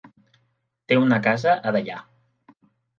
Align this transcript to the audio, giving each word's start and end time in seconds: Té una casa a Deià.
Té 0.93 0.97
una 1.03 1.21
casa 1.29 1.55
a 1.71 1.77
Deià. 1.79 2.03